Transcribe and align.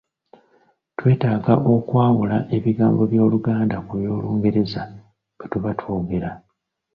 Twetaaga 0.97 1.53
okwawula 1.73 2.37
ebigambo 2.55 3.01
by’Oluganda 3.11 3.77
ku 3.87 3.93
by'Olungereza 3.99 4.81
bwetuba 5.37 5.69
twogera. 5.79 6.31